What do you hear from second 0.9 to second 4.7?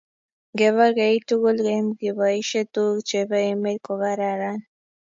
keitugul eng keboishe tuguk che be emet ko kararan